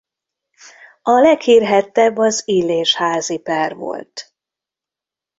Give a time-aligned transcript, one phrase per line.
[1.01, 4.33] A leghírhedtebb az Illésházy-per volt.